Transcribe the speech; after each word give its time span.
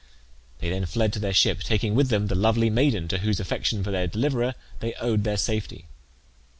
They 0.57 0.71
then 0.71 0.87
fled 0.87 1.13
to 1.13 1.19
their 1.19 1.31
ship, 1.31 1.59
taking 1.61 1.93
with 1.93 2.09
them 2.09 2.25
the 2.25 2.33
lovely 2.33 2.71
maiden 2.71 3.07
to 3.09 3.19
whose 3.19 3.39
affection 3.39 3.83
for 3.83 3.91
their 3.91 4.07
deliverer 4.07 4.55
they 4.79 4.95
owed 4.95 5.23
their 5.23 5.37
safety. 5.37 5.85